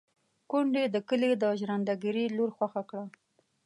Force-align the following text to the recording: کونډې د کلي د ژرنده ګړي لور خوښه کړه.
کونډې 0.49 0.83
د 0.93 0.95
کلي 1.09 1.31
د 1.41 1.43
ژرنده 1.59 1.93
ګړي 2.03 2.25
لور 2.35 2.49
خوښه 2.57 2.81
کړه. 2.89 3.03